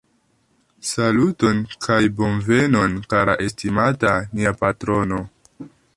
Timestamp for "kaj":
1.87-1.99